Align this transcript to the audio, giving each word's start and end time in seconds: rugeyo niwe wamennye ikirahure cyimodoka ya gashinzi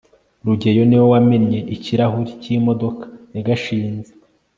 rugeyo 0.45 0.83
niwe 0.85 1.05
wamennye 1.13 1.59
ikirahure 1.75 2.31
cyimodoka 2.41 3.05
ya 3.33 3.41
gashinzi 3.47 4.11